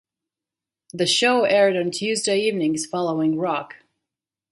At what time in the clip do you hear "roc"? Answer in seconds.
3.37-3.75